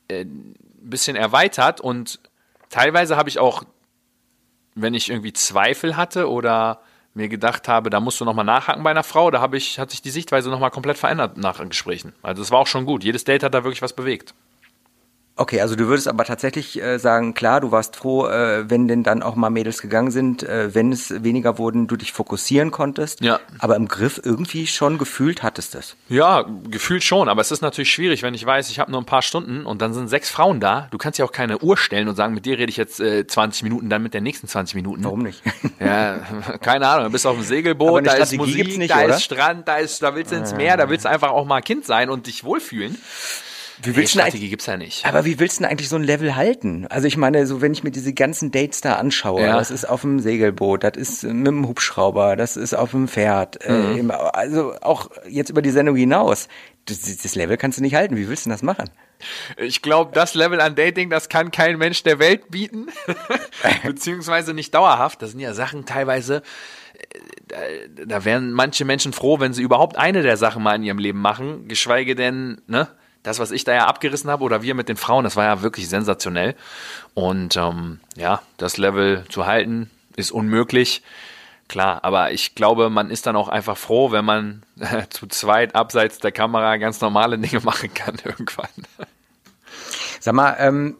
[0.08, 2.20] äh, ein bisschen erweitert und
[2.70, 3.64] teilweise habe ich auch,
[4.74, 6.82] wenn ich irgendwie Zweifel hatte oder
[7.18, 10.00] mir gedacht habe, da musst du nochmal nachhaken bei einer Frau, da ich, hat sich
[10.00, 12.14] die Sichtweise nochmal komplett verändert nach Gesprächen.
[12.22, 13.04] Also es war auch schon gut.
[13.04, 14.34] Jedes Date hat da wirklich was bewegt.
[15.38, 19.04] Okay, also du würdest aber tatsächlich äh, sagen, klar, du warst froh, äh, wenn denn
[19.04, 23.20] dann auch mal Mädels gegangen sind, äh, wenn es weniger wurden, du dich fokussieren konntest.
[23.20, 23.38] Ja.
[23.60, 25.96] Aber im Griff irgendwie schon gefühlt hattest es.
[26.08, 29.06] Ja, gefühlt schon, aber es ist natürlich schwierig, wenn ich weiß, ich habe nur ein
[29.06, 30.88] paar Stunden und dann sind sechs Frauen da.
[30.90, 33.24] Du kannst ja auch keine Uhr stellen und sagen, mit dir rede ich jetzt äh,
[33.24, 35.04] 20 Minuten, dann mit der nächsten 20 Minuten.
[35.04, 35.40] Warum nicht?
[35.80, 36.18] ja,
[36.60, 39.14] keine Ahnung, du bist auf dem Segelboot, da ist Musik, nicht, da oder?
[39.14, 41.60] ist Strand, da ist, da willst du ins Meer, da willst du einfach auch mal
[41.60, 42.98] Kind sein und dich wohlfühlen.
[43.82, 45.04] Wie willst hey, Strategie gibt's ja nicht.
[45.04, 46.86] Aber wie willst du denn eigentlich so ein Level halten?
[46.88, 49.56] Also ich meine, so wenn ich mir diese ganzen Dates da anschaue, ja.
[49.56, 53.64] das ist auf dem Segelboot, das ist mit dem Hubschrauber, das ist auf dem Pferd,
[53.64, 54.10] äh, mhm.
[54.10, 56.48] äh, also auch jetzt über die Sendung hinaus.
[56.86, 58.16] Das, das Level kannst du nicht halten.
[58.16, 58.88] Wie willst du denn das machen?
[59.56, 62.86] Ich glaube, das Level an Dating, das kann kein Mensch der Welt bieten.
[63.84, 65.22] Beziehungsweise nicht dauerhaft.
[65.22, 66.42] Das sind ja Sachen teilweise,
[66.94, 67.56] äh, da,
[68.06, 71.20] da wären manche Menschen froh, wenn sie überhaupt eine der Sachen mal in ihrem Leben
[71.20, 72.88] machen, geschweige denn, ne?
[73.22, 75.62] Das, was ich da ja abgerissen habe oder wir mit den Frauen, das war ja
[75.62, 76.54] wirklich sensationell.
[77.14, 81.02] Und ähm, ja, das Level zu halten ist unmöglich.
[81.68, 85.74] Klar, aber ich glaube, man ist dann auch einfach froh, wenn man äh, zu zweit
[85.74, 88.68] abseits der Kamera ganz normale Dinge machen kann irgendwann.
[90.20, 90.96] Sag mal, ähm,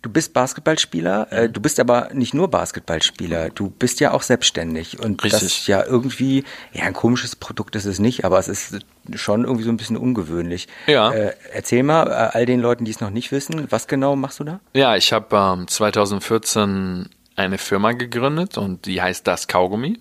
[0.00, 5.00] Du bist Basketballspieler, äh, du bist aber nicht nur Basketballspieler, du bist ja auch selbstständig
[5.00, 5.32] und Richtig.
[5.32, 8.78] das ist ja irgendwie, ja ein komisches Produkt ist es nicht, aber es ist
[9.14, 10.68] schon irgendwie so ein bisschen ungewöhnlich.
[10.86, 11.10] Ja.
[11.10, 14.38] Äh, erzähl mal äh, all den Leuten, die es noch nicht wissen, was genau machst
[14.38, 14.60] du da?
[14.72, 19.98] Ja, ich habe ähm, 2014 eine Firma gegründet und die heißt Das Kaugummi.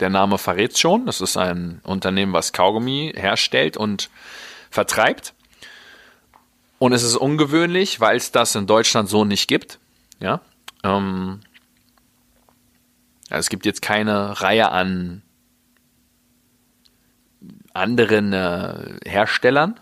[0.00, 4.10] Der Name verrät schon, das ist ein Unternehmen, was Kaugummi herstellt und
[4.70, 5.34] vertreibt.
[6.78, 9.78] Und es ist ungewöhnlich, weil es das in Deutschland so nicht gibt.
[10.20, 10.40] Ja.
[10.82, 11.40] Ähm,
[13.30, 15.22] also es gibt jetzt keine Reihe an
[17.72, 19.78] anderen äh, Herstellern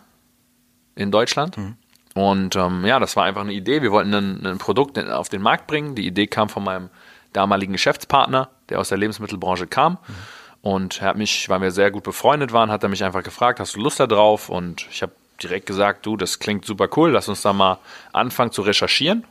[0.94, 1.57] in Deutschland.
[1.57, 1.76] Mhm.
[2.14, 3.83] Und ähm, ja, das war einfach eine Idee.
[3.83, 5.96] Wir wollten ein, ein, Produkt auf den Markt bringen.
[5.96, 6.90] Die Idee kam von meinem
[7.33, 9.94] damaligen Geschäftspartner, der aus der Lebensmittelbranche kam.
[9.94, 10.14] Mhm.
[10.62, 13.61] Und er hat mich, weil wir sehr gut befreundet waren, hat er mich einfach gefragt,
[13.61, 14.48] hast du Lust da drauf?
[14.48, 17.79] Und ich habe direkt gesagt, du, das klingt super cool, lass uns da mal
[18.12, 19.25] anfangen zu recherchieren.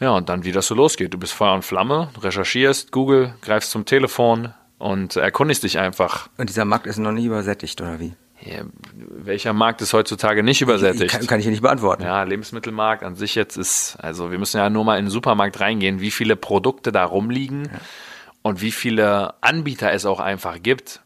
[0.00, 1.12] Ja, und dann, wie das so losgeht.
[1.12, 6.28] Du bist Feuer und Flamme, recherchierst, Google, greifst zum Telefon und erkundigst dich einfach.
[6.36, 8.14] Und dieser Markt ist noch nie übersättigt, oder wie?
[8.40, 8.62] Ja,
[8.96, 11.10] welcher Markt ist heutzutage nicht übersättigt?
[11.10, 12.04] Kann, kann ich nicht beantworten.
[12.04, 15.58] Ja, Lebensmittelmarkt an sich jetzt ist, also wir müssen ja nur mal in den Supermarkt
[15.58, 17.80] reingehen, wie viele Produkte da rumliegen ja.
[18.42, 21.00] und wie viele Anbieter es auch einfach gibt.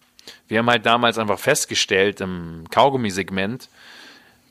[0.46, 3.70] Wir haben halt damals einfach festgestellt im Kaugummi-Segment,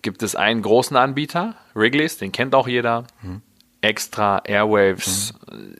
[0.01, 3.05] gibt es einen großen Anbieter, Wrigley's, den kennt auch jeder.
[3.21, 3.41] Mhm.
[3.81, 5.75] Extra, Airwaves, mhm.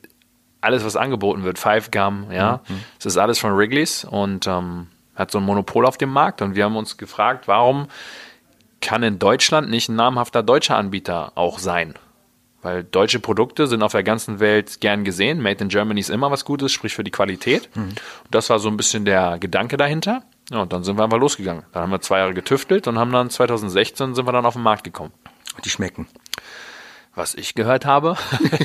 [0.60, 2.60] alles, was angeboten wird, Five Gum, ja.
[2.68, 2.80] Mhm.
[2.98, 6.42] Das ist alles von Wrigley's und ähm, hat so ein Monopol auf dem Markt.
[6.42, 7.88] Und wir haben uns gefragt, warum
[8.80, 11.94] kann in Deutschland nicht ein namhafter deutscher Anbieter auch sein?
[12.62, 15.40] Weil deutsche Produkte sind auf der ganzen Welt gern gesehen.
[15.40, 17.68] Made in Germany ist immer was Gutes, sprich für die Qualität.
[17.74, 17.82] Mhm.
[17.88, 20.22] Und das war so ein bisschen der Gedanke dahinter.
[20.50, 21.64] Ja, und dann sind wir einfach losgegangen.
[21.72, 24.62] Dann haben wir zwei Jahre getüftelt und haben dann 2016 sind wir dann auf den
[24.62, 25.12] Markt gekommen.
[25.64, 26.06] Die schmecken.
[27.14, 28.16] was ich gehört habe,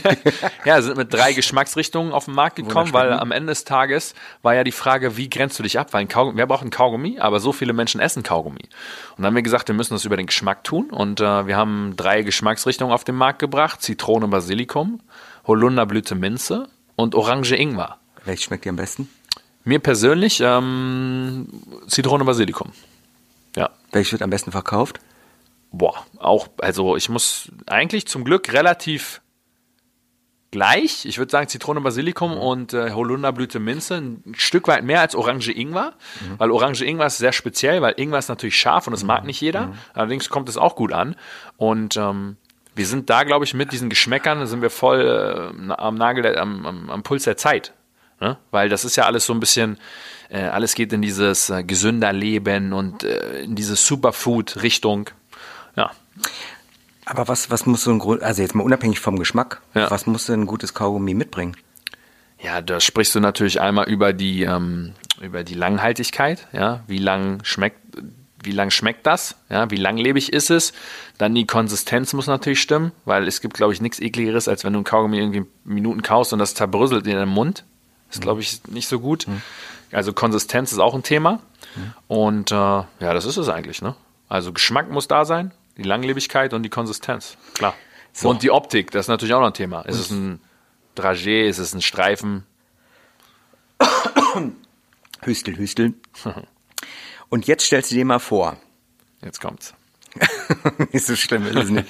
[0.66, 4.56] ja, sind mit drei Geschmacksrichtungen auf den Markt gekommen, weil am Ende des Tages war
[4.56, 5.92] ja die Frage, wie grenzt du dich ab?
[5.92, 7.20] Weil ein Kaugummi, wer braucht ein Kaugummi?
[7.20, 8.62] Aber so viele Menschen essen Kaugummi.
[8.62, 10.90] Und dann haben wir gesagt, wir müssen das über den Geschmack tun.
[10.90, 15.02] Und äh, wir haben drei Geschmacksrichtungen auf den Markt gebracht: Zitrone, Basilikum,
[15.46, 17.98] Holunderblüte, Minze und Orange, Ingwer.
[18.24, 19.10] Welches schmeckt dir am besten?
[19.68, 21.48] Mir persönlich ähm,
[21.88, 22.72] Zitrone, Basilikum.
[23.56, 23.70] Ja.
[23.92, 25.00] Welches wird am besten verkauft?
[25.72, 29.22] boah, auch, also ich muss eigentlich zum Glück relativ
[30.52, 31.06] gleich.
[31.06, 32.38] Ich würde sagen Zitrone, Basilikum mhm.
[32.38, 36.40] und äh, Holunderblüte, Minze ein Stück weit mehr als Orange Ingwer, mhm.
[36.40, 39.08] weil Orange Ingwer ist sehr speziell, weil Ingwer ist natürlich scharf und das mhm.
[39.08, 39.68] mag nicht jeder.
[39.68, 39.74] Mhm.
[39.94, 41.16] Allerdings kommt es auch gut an
[41.58, 42.38] und ähm,
[42.76, 46.40] wir sind da, glaube ich, mit diesen Geschmäckern sind wir voll äh, am Nagel, der,
[46.40, 47.74] am, am, am, Puls der Zeit,
[48.20, 48.38] ne?
[48.52, 49.78] weil das ist ja alles so ein bisschen
[50.30, 55.10] äh, alles geht in dieses äh, gesünder Leben und äh, in diese Superfood-Richtung.
[55.76, 55.92] Ja.
[57.06, 59.90] Aber was, was muss so ein Grund, also jetzt mal unabhängig vom Geschmack, ja.
[59.90, 61.56] was muss denn ein gutes Kaugummi mitbringen?
[62.40, 67.40] Ja, da sprichst du natürlich einmal über die, ähm, über die Langhaltigkeit, ja, wie lang
[67.44, 67.80] schmeckt,
[68.44, 70.74] wie lang schmeckt das, ja, wie langlebig ist es,
[71.18, 74.74] dann die Konsistenz muss natürlich stimmen, weil es gibt, glaube ich, nichts ekligeres, als wenn
[74.74, 77.64] du ein Kaugummi irgendwie Minuten kaust und das zerbröselt in deinem Mund.
[78.10, 79.28] Ist, glaube ich, nicht so gut.
[79.28, 79.42] Mhm.
[79.92, 81.42] Also Konsistenz ist auch ein Thema.
[81.76, 81.94] Mhm.
[82.08, 83.96] Und äh, ja, das ist es eigentlich, ne?
[84.30, 87.74] Also Geschmack muss da sein, die Langlebigkeit und die Konsistenz, klar.
[88.12, 88.30] So.
[88.30, 89.82] Und die Optik, das ist natürlich auch noch ein Thema.
[89.82, 90.42] Ist es ein
[90.96, 92.46] Dragé, ist es ein Streifen?
[95.22, 95.94] Hüstel, Hüstel.
[97.30, 98.58] Und jetzt stellst du dir mal vor.
[99.22, 99.74] Jetzt kommt's.
[100.92, 101.88] nicht so schlimm ist es nicht.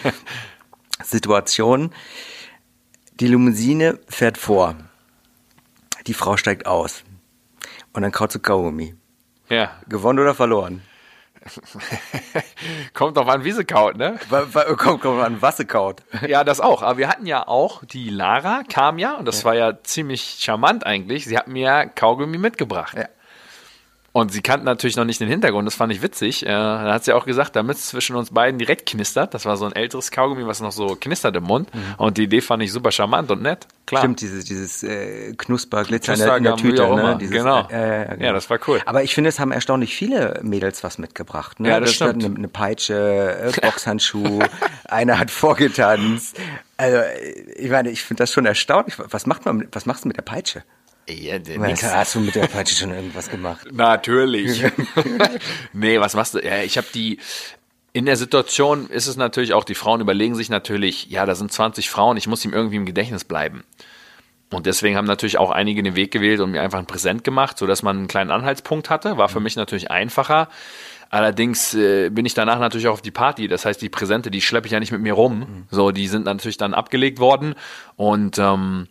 [1.03, 1.93] Situation.
[3.19, 4.75] Die Limousine fährt vor.
[6.08, 7.04] Die Frau steigt aus.
[7.93, 8.96] Und dann kaut sie Kaugummi.
[9.50, 9.72] Ja.
[9.88, 10.82] Gewonnen oder verloren?
[12.93, 14.20] kommt doch an, wie sie kaut, ne?
[14.78, 16.04] Kommt, kommt an, was sie kaut.
[16.28, 16.82] Ja, das auch.
[16.82, 19.46] Aber wir hatten ja auch, die Lara kam ja, und das ja.
[19.46, 21.26] war ja ziemlich charmant eigentlich.
[21.26, 22.98] Sie hat mir Kaugummi mitgebracht.
[22.98, 23.08] Ja.
[24.17, 26.43] Und sie kannten natürlich noch nicht den Hintergrund, das fand ich witzig.
[26.43, 29.36] Äh, dann hat sie auch gesagt, damit es zwischen uns beiden direkt knistert.
[29.36, 31.71] Das war so ein älteres Kaugummi, was noch so knistert im Mund.
[31.71, 31.82] Mhm.
[31.97, 33.67] Und die Idee fand ich super charmant und nett.
[33.86, 34.01] Klar.
[34.01, 36.82] Stimmt, dieses, dieses äh, Knusper, Glitzer in der, Tüte.
[36.95, 37.15] Ne?
[37.21, 37.67] Dieses, genau.
[37.69, 38.25] Äh, genau.
[38.25, 38.82] Ja, das war cool.
[38.88, 41.60] Aber ich finde, es haben erstaunlich viele Mädels was mitgebracht.
[41.60, 41.69] Ne?
[41.69, 42.25] Ja, das, das stimmt.
[42.25, 44.39] Eine, eine Peitsche, äh, Boxhandschuh,
[44.86, 46.39] einer hat vorgetanzt.
[46.77, 46.97] Also,
[47.56, 48.95] ich meine, ich finde das schon erstaunlich.
[48.97, 50.63] Was macht man, was machst du mit der Peitsche?
[51.10, 53.67] Ja, was, hast du mit der Peitsche schon irgendwas gemacht?
[53.72, 54.63] Natürlich.
[55.74, 56.39] nee, was machst du?
[56.39, 57.20] Ja, ich habe die.
[57.93, 61.52] In der Situation ist es natürlich auch, die Frauen überlegen sich natürlich, ja, da sind
[61.52, 63.63] 20 Frauen, ich muss ihm irgendwie im Gedächtnis bleiben.
[64.52, 67.58] Und deswegen haben natürlich auch einige den Weg gewählt und mir einfach ein Präsent gemacht,
[67.58, 69.17] sodass man einen kleinen Anhaltspunkt hatte.
[69.17, 70.48] War für mich natürlich einfacher.
[71.10, 73.48] Allerdings äh, bin ich danach natürlich auch auf die Party.
[73.48, 75.39] Das heißt, die Präsente, die schleppe ich ja nicht mit mir rum.
[75.39, 75.67] Mhm.
[75.72, 77.56] So, die sind natürlich dann abgelegt worden.
[77.96, 78.88] Und ähm,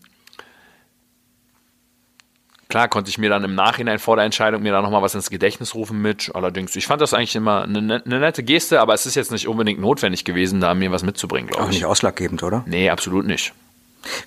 [2.77, 5.31] Klar konnte ich mir dann im Nachhinein vor der Entscheidung mir da nochmal was ins
[5.31, 6.31] Gedächtnis rufen mit.
[6.35, 9.33] Allerdings, ich fand das eigentlich immer eine, ne, eine, nette Geste, aber es ist jetzt
[9.33, 11.69] nicht unbedingt notwendig gewesen, da mir was mitzubringen, glaube ich.
[11.69, 12.65] Auch nicht ausschlaggebend, oder?
[12.67, 13.55] Nee, absolut nicht.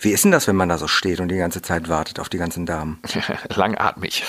[0.02, 2.28] Wie ist denn das, wenn man da so steht und die ganze Zeit wartet auf
[2.28, 3.00] die ganzen Damen?
[3.54, 4.24] Langatmig.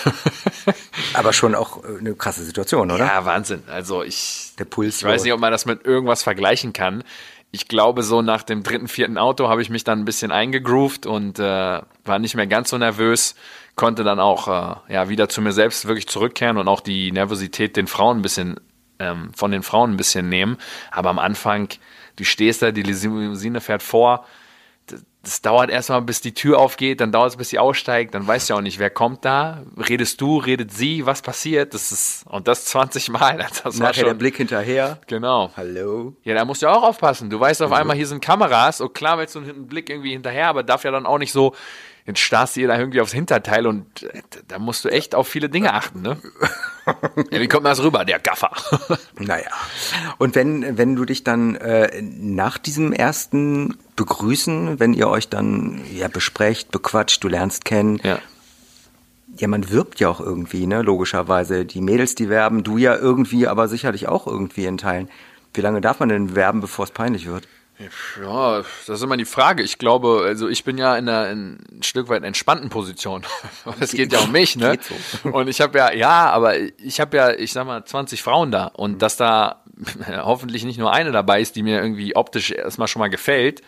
[1.14, 3.06] aber schon auch äh, eine krasse Situation, oder?
[3.06, 3.62] Ja, Wahnsinn.
[3.68, 7.04] Also ich, Der Puls ich weiß nicht, ob man das mit irgendwas vergleichen kann.
[7.52, 11.04] Ich glaube, so nach dem dritten, vierten Auto habe ich mich dann ein bisschen eingegroovt
[11.04, 13.34] und äh, war nicht mehr ganz so nervös
[13.80, 17.76] konnte dann auch äh, ja, wieder zu mir selbst wirklich zurückkehren und auch die Nervosität
[17.76, 18.60] den Frauen ein bisschen,
[18.98, 20.58] ähm, von den Frauen ein bisschen nehmen.
[20.90, 21.68] Aber am Anfang,
[22.16, 24.26] du stehst da, die Limousine fährt vor,
[25.22, 28.50] das, dauert erstmal, bis die Tür aufgeht, dann dauert es, bis sie aussteigt, dann weißt
[28.50, 32.48] du auch nicht, wer kommt da, redest du, redet sie, was passiert, das ist, und
[32.48, 33.46] das 20 Mal.
[33.62, 34.98] Das Nachher schon, der Blick hinterher.
[35.06, 35.50] Genau.
[35.56, 36.14] Hallo.
[36.24, 37.28] Ja, da musst du auch aufpassen.
[37.30, 40.48] Du weißt auf einmal, hier sind Kameras, und klar willst du einen Blick irgendwie hinterher,
[40.48, 41.54] aber darf ja dann auch nicht so,
[42.06, 45.28] jetzt starrst du ihr da irgendwie aufs Hinterteil und äh, da musst du echt auf
[45.28, 46.16] viele Dinge achten, ne?
[47.30, 48.50] ja, wie kommt man das rüber, der Gaffer?
[49.18, 49.50] naja.
[50.18, 55.82] Und wenn, wenn du dich dann äh, nach diesem ersten Begrüßen, wenn ihr euch dann
[55.92, 58.18] ja besprecht, bequatscht, du lernst kennen, ja.
[59.36, 61.64] Ja, man wirbt ja auch irgendwie, ne, logischerweise.
[61.64, 65.08] Die Mädels, die werben, du ja irgendwie, aber sicherlich auch irgendwie in Teilen.
[65.54, 67.48] Wie lange darf man denn werben, bevor es peinlich wird?
[68.20, 69.62] Ja, das ist immer die Frage.
[69.62, 73.24] Ich glaube, also ich bin ja in einer in ein Stück weit entspannten Position.
[73.80, 74.78] Es geht ja um mich, ne?
[75.22, 75.30] So.
[75.30, 78.66] Und ich habe ja, ja, aber ich habe ja, ich sag mal, 20 Frauen da
[78.66, 79.64] und dass da
[80.08, 83.62] hoffentlich nicht nur eine dabei ist, die mir irgendwie optisch erstmal schon mal gefällt,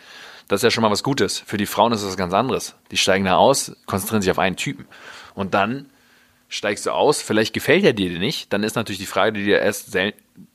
[0.47, 1.39] das ist ja schon mal was Gutes.
[1.39, 2.75] Für die Frauen ist das ganz anderes.
[2.91, 4.85] Die steigen da aus, konzentrieren sich auf einen Typen.
[5.33, 5.89] Und dann
[6.49, 9.45] steigst du aus, vielleicht gefällt er dir nicht, dann ist natürlich die Frage, die du
[9.47, 9.97] dir erst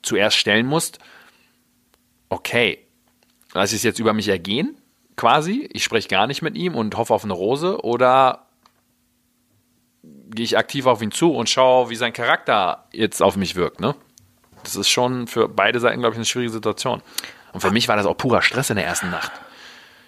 [0.02, 1.00] zuerst stellen musst,
[2.28, 2.86] okay,
[3.58, 4.80] Lasse ich es jetzt über mich ergehen,
[5.16, 8.46] quasi, ich spreche gar nicht mit ihm und hoffe auf eine Rose, oder
[10.04, 13.80] gehe ich aktiv auf ihn zu und schaue, wie sein Charakter jetzt auf mich wirkt,
[13.80, 13.96] ne?
[14.62, 17.02] Das ist schon für beide Seiten, glaube ich, eine schwierige Situation.
[17.52, 19.32] Und für mich war das auch purer Stress in der ersten Nacht.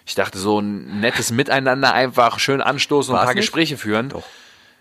[0.06, 3.42] Ich dachte, so ein nettes Miteinander einfach schön anstoßen und ein paar nicht?
[3.42, 4.10] Gespräche führen.
[4.10, 4.22] Doch.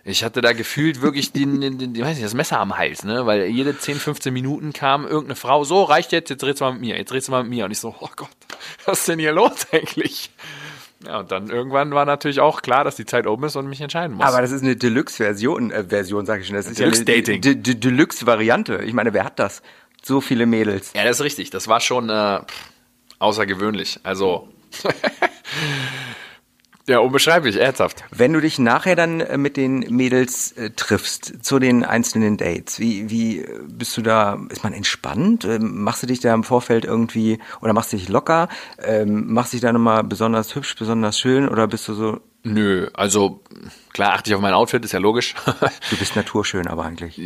[0.06, 3.26] Ich hatte da gefühlt wirklich den, den, den, weiß nicht, das Messer am Hals, ne?
[3.26, 6.72] Weil jede 10, 15 Minuten kam irgendeine Frau, so reicht jetzt, jetzt drehst du mal
[6.72, 7.66] mit mir, jetzt drehst du mal mit mir.
[7.66, 8.30] Und ich so, oh Gott,
[8.86, 10.32] was ist denn hier los eigentlich?
[11.06, 13.80] Ja, und dann irgendwann war natürlich auch klar, dass die Zeit oben ist und mich
[13.82, 14.26] entscheiden muss.
[14.26, 16.56] Aber das ist eine Deluxe-Version, äh, Version, sag ich schon.
[16.56, 17.42] Das ist Deluxe-Dating.
[17.42, 18.82] Ja Deluxe-Variante.
[18.86, 19.62] Ich meine, wer hat das?
[20.02, 20.92] So viele Mädels.
[20.94, 21.50] Ja, das ist richtig.
[21.52, 22.40] Das war schon äh,
[23.20, 24.00] außergewöhnlich.
[24.04, 24.50] Also
[26.90, 28.04] Ja, unbeschreiblich, ernsthaft.
[28.10, 32.80] Wenn du dich nachher dann äh, mit den Mädels äh, triffst, zu den einzelnen Dates,
[32.80, 35.46] wie, wie bist du da, ist man entspannt?
[35.46, 38.50] Ähm, machst du dich da im Vorfeld irgendwie, oder machst du dich locker?
[38.80, 42.22] Ähm, machst du dich da nochmal besonders hübsch, besonders schön, oder bist du so...
[42.42, 43.44] Nö, also
[43.94, 45.36] klar achte ich auf mein Outfit, ist ja logisch.
[45.92, 47.22] du bist naturschön aber eigentlich.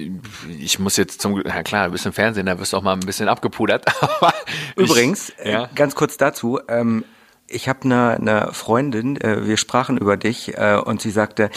[0.60, 2.93] Ich muss jetzt zum, ja klar, du bist im Fernsehen, da wirst du auch mal
[2.93, 3.86] ein bisschen abgepudert.
[4.76, 5.63] Übrigens, ich, ja?
[5.63, 7.06] äh, ganz kurz dazu, ähm,
[7.54, 11.50] ich habe eine, eine Freundin, äh, wir sprachen über dich äh, und sie sagte,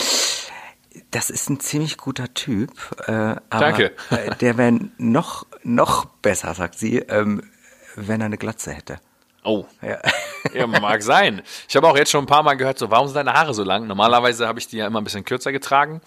[1.11, 2.71] das ist ein ziemlich guter Typ,
[3.07, 3.93] äh, aber Danke.
[4.11, 7.43] äh, der wäre noch, noch besser, sagt sie, ähm,
[7.95, 8.99] wenn er eine Glatze hätte.
[9.45, 9.65] Oh.
[9.81, 9.99] Ja.
[10.53, 11.43] ja, mag sein.
[11.69, 13.63] Ich habe auch jetzt schon ein paar Mal gehört, so, warum sind deine Haare so
[13.63, 13.87] lang?
[13.87, 16.01] Normalerweise habe ich die ja immer ein bisschen kürzer getragen.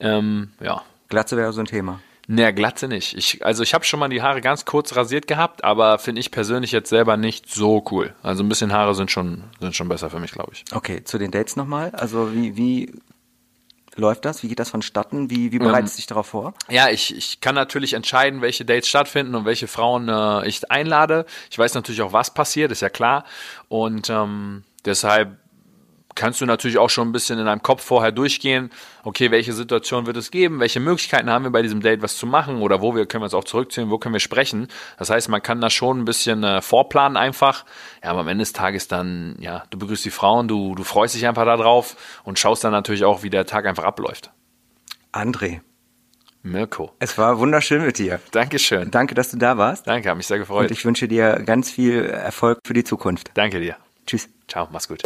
[0.00, 0.82] Ähm, ja.
[1.08, 2.00] Glatze wäre so ein Thema.
[2.28, 3.16] Naja, Glatze nicht.
[3.16, 6.32] Ich, also ich habe schon mal die Haare ganz kurz rasiert gehabt, aber finde ich
[6.32, 8.14] persönlich jetzt selber nicht so cool.
[8.22, 10.64] Also ein bisschen Haare sind schon, sind schon besser für mich, glaube ich.
[10.72, 11.90] Okay, zu den Dates nochmal.
[11.92, 12.92] Also wie, wie
[13.94, 14.42] läuft das?
[14.42, 15.30] Wie geht das vonstatten?
[15.30, 16.54] Wie, wie bereitest du ähm, dich darauf vor?
[16.68, 21.26] Ja, ich, ich kann natürlich entscheiden, welche Dates stattfinden und welche Frauen äh, ich einlade.
[21.50, 23.24] Ich weiß natürlich auch, was passiert, ist ja klar.
[23.68, 25.38] Und ähm, deshalb
[26.16, 28.70] kannst du natürlich auch schon ein bisschen in deinem Kopf vorher durchgehen,
[29.04, 32.26] okay, welche Situation wird es geben, welche Möglichkeiten haben wir bei diesem Date was zu
[32.26, 34.68] machen oder wo wir können wir uns auch zurückziehen, wo können wir sprechen.
[34.98, 37.64] Das heißt, man kann da schon ein bisschen äh, vorplanen einfach.
[38.02, 41.14] Ja, aber am Ende des Tages dann, ja, du begrüßt die Frauen, du, du freust
[41.14, 44.30] dich einfach darauf und schaust dann natürlich auch, wie der Tag einfach abläuft.
[45.12, 45.60] André.
[46.42, 46.92] Mirko.
[47.00, 48.20] Es war wunderschön mit dir.
[48.30, 48.90] Dankeschön.
[48.90, 49.86] Danke, dass du da warst.
[49.86, 50.70] Danke, habe mich sehr gefreut.
[50.70, 53.32] Und ich wünsche dir ganz viel Erfolg für die Zukunft.
[53.34, 53.76] Danke dir.
[54.06, 54.28] Tschüss.
[54.46, 55.02] Ciao, mach's gut.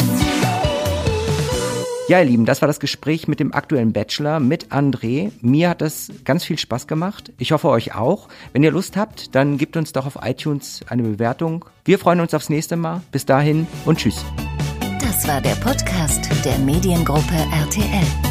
[2.11, 5.31] Ja, ihr Lieben, das war das Gespräch mit dem aktuellen Bachelor, mit André.
[5.43, 7.31] Mir hat das ganz viel Spaß gemacht.
[7.39, 8.27] Ich hoffe euch auch.
[8.53, 11.67] Wenn ihr Lust habt, dann gebt uns doch auf iTunes eine Bewertung.
[11.85, 13.03] Wir freuen uns aufs nächste Mal.
[13.13, 14.25] Bis dahin und tschüss.
[15.01, 18.30] Das war der Podcast der Mediengruppe RTL.